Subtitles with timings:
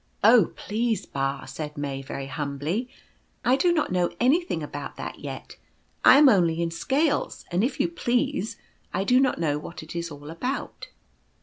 [0.23, 2.89] "Oh, please, Ba," said May, very humbly,
[3.45, 5.57] "I do not know anything about that yet.
[6.03, 8.57] I am only in scales, and, if you please,
[8.95, 10.87] I do not know what it is all about."